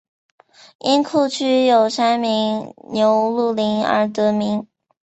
[0.79, 4.67] 因库区有山名牛路岭而得名。